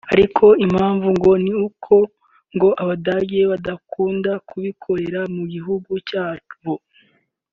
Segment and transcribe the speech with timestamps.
[0.13, 1.07] Ariko impamvu
[1.43, 1.95] ni uko
[2.55, 6.73] ngo Abadage badakunda kubikorera mu gihugu cyabo